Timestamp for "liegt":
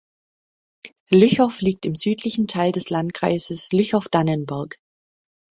1.61-1.85